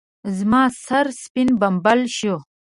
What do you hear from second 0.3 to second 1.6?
زما سر سپين